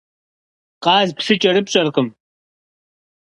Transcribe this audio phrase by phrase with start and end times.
[0.83, 2.07] Къаз псы кӏэрыпщӏэркъым.